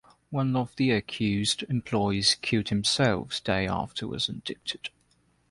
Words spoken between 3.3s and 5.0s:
days after he was indicted.